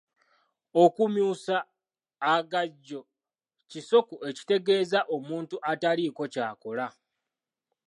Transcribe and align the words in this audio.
Okumyusa 0.83 1.55
agajjo 2.33 3.01
kisoko 3.71 4.15
ekitegeeza 4.29 4.99
omuntu 5.15 5.55
ataliiko 5.71 6.23
ky'akola. 6.33 6.87